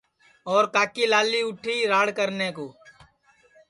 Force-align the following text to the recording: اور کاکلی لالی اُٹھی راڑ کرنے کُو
اور 0.51 0.63
کاکلی 0.73 1.05
لالی 1.11 1.39
اُٹھی 1.47 1.75
راڑ 1.91 2.07
کرنے 2.17 2.49
کُو 2.55 2.67